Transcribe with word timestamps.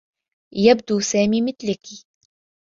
يبدو 0.55 0.99
سامي 0.99 1.41
مثلكِ. 1.41 2.05